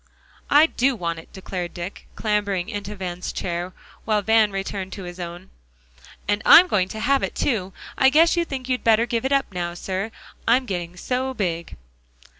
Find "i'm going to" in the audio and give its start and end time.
6.43-6.99